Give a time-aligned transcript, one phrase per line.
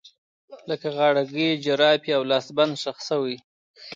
[0.69, 3.37] لکه غاړکۍ، جرابې او لاسبند ښخ شوي